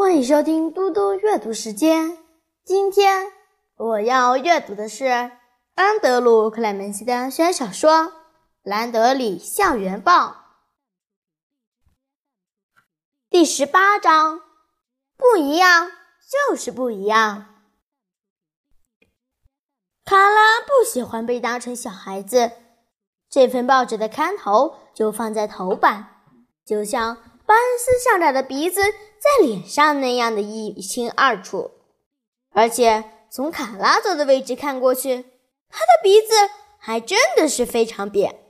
[0.00, 2.16] 欢迎收听嘟嘟阅读时间。
[2.64, 3.30] 今天
[3.76, 5.04] 我要阅读的是
[5.74, 7.92] 安德鲁·克莱门斯的小说
[8.62, 10.28] 《兰德里校园报》
[13.28, 14.40] 第十八章。
[15.18, 15.92] 不一样
[16.48, 17.60] 就是不一样。
[20.06, 22.52] 卡拉不喜欢被当成小孩子。
[23.28, 26.22] 这份报纸的刊头就放在头版，
[26.64, 28.80] 就像班斯校长的鼻子。
[29.20, 31.72] 在脸上那样的一清二楚，
[32.52, 35.26] 而且从卡拉坐的位置看过去，
[35.68, 36.34] 他的鼻子
[36.78, 38.40] 还真的是非常扁。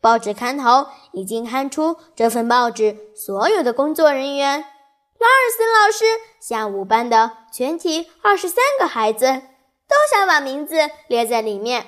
[0.00, 4.60] 报纸刊头已经刊出这份报纸所有的工作人员，
[5.18, 6.04] 拉尔森老师
[6.40, 11.86] 下午班的全体二十三个孩子都想把名字列在里面，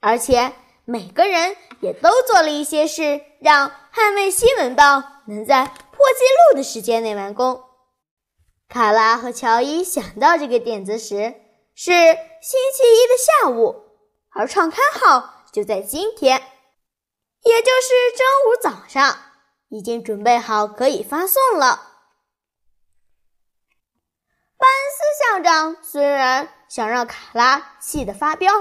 [0.00, 0.52] 而且
[0.84, 5.72] 每个人也都做了一些事，让《捍卫新闻报》能在。
[5.96, 7.64] 破纪录的时间内完工。
[8.68, 11.34] 卡拉和乔伊想到这个点子时
[11.74, 13.84] 是星期一的下午，
[14.30, 16.38] 而创刊号就在今天，
[17.42, 19.16] 也就是周五早上，
[19.68, 21.92] 已经准备好可以发送了。
[24.58, 28.52] 班斯校长虽然想让卡拉气得发飙，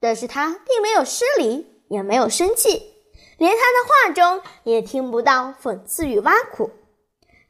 [0.00, 2.95] 但是他并没有失礼，也没有生气。
[3.36, 6.70] 连他的话中也听不到讽刺与挖苦，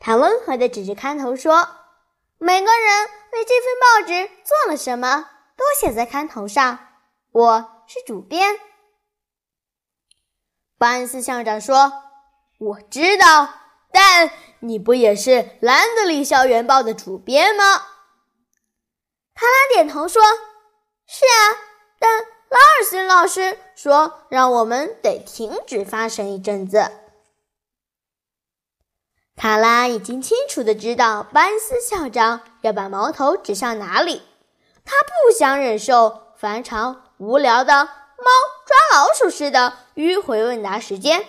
[0.00, 1.68] 他温和地指着刊头说
[2.38, 6.78] ：“每个人为这份报纸做了什么，都写在刊头上。
[7.30, 8.58] 我是主编。”
[10.78, 11.92] 班斯校长说
[12.58, 13.48] ：“我知道，
[13.92, 17.76] 但你不也是兰德里校园报的主编吗？”
[19.34, 20.22] 卡拉点头说
[21.06, 21.56] ：“是啊，
[21.98, 26.90] 但……”拉尔森老师说：“让我们得停止发声一阵子。”
[29.36, 34.22] 卡拉已经清楚的知道班斯校长要把矛头指向哪里。
[34.84, 38.30] 他不想忍受反常、无聊的猫
[38.64, 41.26] 抓老鼠似的迂回问答时间。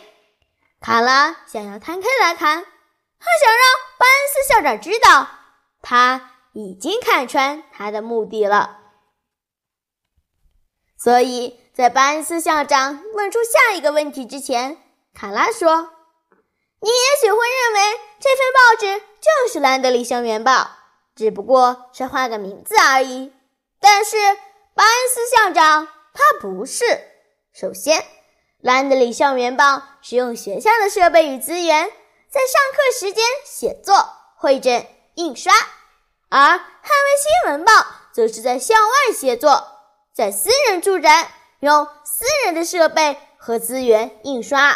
[0.79, 2.63] 卡拉想要摊开来看，
[3.19, 3.59] 他想让
[3.97, 5.27] 班斯校长知道，
[5.81, 8.86] 他已经看穿他的目的了。
[10.97, 14.77] 所以在巴恩斯校长问出下一个问题之前，
[15.13, 15.91] 卡拉说
[16.81, 20.51] ：“你也许会认为这份报纸就是《兰德里校园报》，
[21.15, 23.31] 只不过是换个名字而已。
[23.79, 24.17] 但是
[24.73, 26.83] 巴恩斯校长他不是。
[27.53, 28.01] 首先，
[28.61, 29.63] 《兰德里校园报》
[30.01, 31.87] 使用学校的设备与资源，
[32.27, 35.53] 在上课时间写作、会诊、印刷，
[36.29, 36.61] 而《捍卫
[37.45, 37.71] 新闻报》
[38.11, 39.73] 则是在校外写作。”
[40.17, 41.29] 在私人住宅
[41.59, 44.71] 用私人的设备和资源印刷。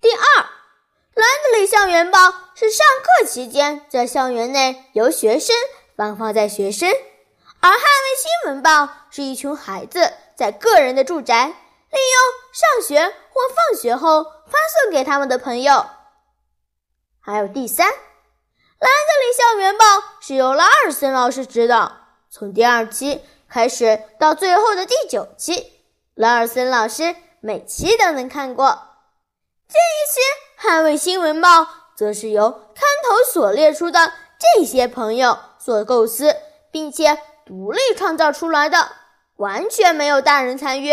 [0.00, 0.42] 第二，
[1.14, 2.18] 兰德里校园报
[2.56, 5.54] 是上课期间在校园内由学生
[5.94, 6.90] 发放在学生，
[7.60, 15.86] 而捍卫新闻报是一群孩子在个人的住宅利用上学或放学后发送给他们的朋友。
[17.20, 17.96] 还有第三，兰
[18.80, 19.84] 德里校园报
[20.20, 22.05] 是由拉尔森老师指导。
[22.30, 25.72] 从第二期开始到最后的第九期，
[26.14, 28.82] 拉尔森老师每期都能看过。
[29.68, 30.20] 这一期
[30.68, 31.62] 《捍卫新闻报》
[31.96, 36.36] 则是由刊头所列出的这些朋友所构思，
[36.70, 38.92] 并且独立创造出来的，
[39.36, 40.90] 完全没有大人参与。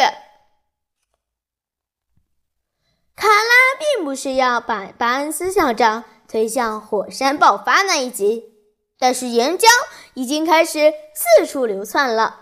[3.16, 8.53] 卡拉并不是要把巴恩斯校长推向火山爆发那一集。
[9.04, 9.68] 但是岩浆
[10.14, 12.40] 已经开始四处流窜了。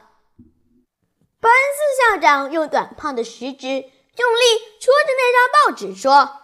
[1.40, 4.44] 班斯校长用短胖的食指用力
[4.80, 6.38] 戳着那张报纸，说：“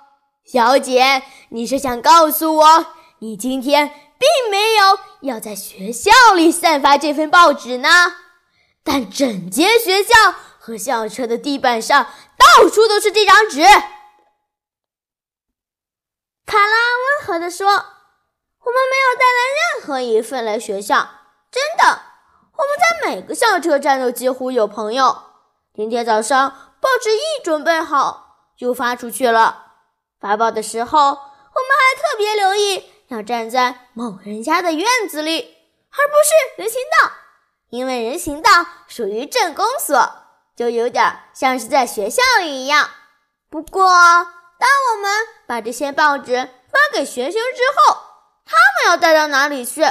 [0.44, 8.16] 小姐，你是想告诉我，你今天并没有要在学校里散发这份报纸呢？
[8.84, 10.16] 但整间学校
[10.58, 13.62] 和校车的地板上到处都是这张纸。”
[16.48, 17.97] 卡拉温和地说。
[18.68, 21.08] 我们没有带来任何一份来学校，
[21.50, 22.02] 真的。
[22.52, 25.24] 我们在每个校车站都几乎有朋友。
[25.74, 26.50] 今天早上
[26.82, 29.68] 报纸一准备好就发出去了。
[30.20, 35.56] 发报的时候，我们还特别留意要站在某人家的院子里，
[35.92, 37.12] 而不是人行道，
[37.70, 38.52] 因为人行道
[38.86, 39.98] 属于镇公所，
[40.58, 42.90] 就有点像是在学校里一样。
[43.50, 45.10] 不过，当我们
[45.46, 46.36] 把这些报纸
[46.70, 48.02] 发给学生之后，
[48.48, 49.84] 他们要带到哪里去？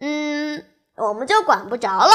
[0.00, 2.12] 嗯，我们就管不着了。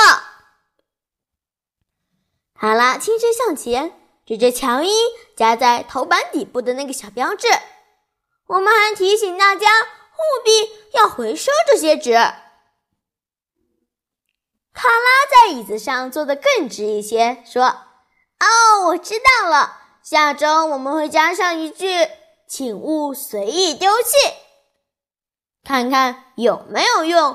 [2.54, 3.94] 好了，轻身向前，
[4.26, 4.92] 指着乔伊
[5.38, 7.48] 夹在头板底部的那个小标志。
[8.48, 10.52] 我们还提醒大家，务必
[10.98, 12.14] 要回收这些纸。
[14.74, 17.64] 卡拉在椅子上坐得更直一些，说
[18.40, 19.78] ：“哦，我知道了。
[20.04, 22.08] 下周我们会加上一句，
[22.48, 24.16] 请勿随意丢弃，
[25.64, 27.34] 看看有没有用。”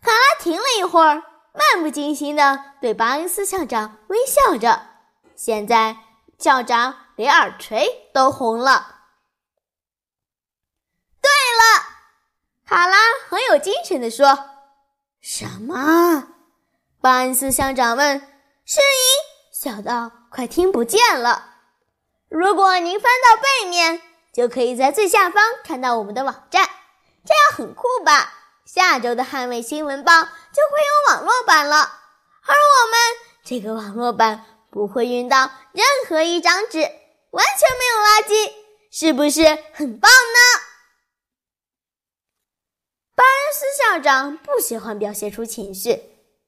[0.00, 1.22] 卡拉停了一会儿，
[1.52, 4.86] 漫不经心地对巴恩斯校长微笑着。
[5.34, 5.96] 现在
[6.38, 8.94] 校长连耳垂都红了。
[11.22, 11.84] 对了，
[12.66, 12.96] 卡拉
[13.28, 14.50] 很有精神地说。
[15.20, 16.28] 什么？
[17.00, 18.20] 巴恩斯校长问。
[18.66, 21.50] 声音小到快听不见了。
[22.28, 24.02] 如果您翻到背面，
[24.34, 26.68] 就可以在最下方看到我们的网站，
[27.24, 28.34] 这样很酷吧？
[28.66, 32.98] 下周的《捍卫新闻报》就会有网络版了，而我们
[33.44, 36.78] 这个网络版不会运到任何一张纸，
[37.30, 38.52] 完全没有垃圾，
[38.90, 40.60] 是不是很棒呢？
[43.14, 46.02] 巴恩斯校长不喜欢表现出情绪，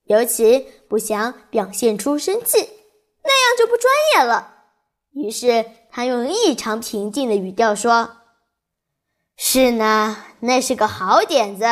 [0.06, 0.58] 尤其
[0.88, 2.58] 不想表现出生气，
[3.22, 4.54] 那样就不专业了。
[5.12, 5.64] 于是
[5.96, 8.18] 他用异常平静的语调说
[9.34, 11.64] ：“是呢，那是个好点子，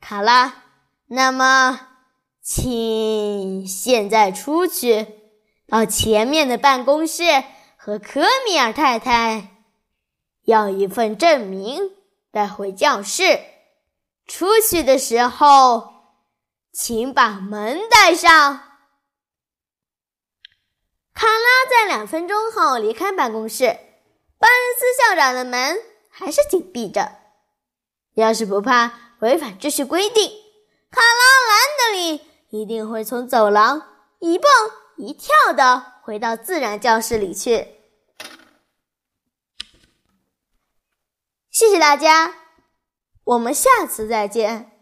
[0.00, 0.62] 卡拉。
[1.08, 1.80] 那么，
[2.40, 5.04] 请现在出去，
[5.66, 7.24] 到前面的办公室
[7.76, 9.48] 和科米尔太太
[10.44, 11.90] 要一份证明，
[12.30, 13.40] 带回教室。”
[14.28, 15.88] 出去的时候，
[16.72, 18.60] 请把门带上。
[21.20, 23.66] 卡拉在两分钟后离开办公室，
[24.38, 25.78] 巴恩斯校长的门
[26.08, 27.18] 还是紧闭着。
[28.14, 30.30] 要是不怕违反秩序规定，
[30.90, 33.82] 卡拉兰德里一定会从走廊
[34.20, 34.50] 一蹦
[34.96, 37.68] 一跳的回到自然教室里去。
[41.50, 42.34] 谢谢大家。
[43.24, 44.79] 我们下次再见。